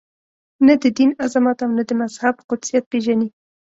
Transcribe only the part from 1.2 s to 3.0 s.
عظمت او نه د مذهب قدسیت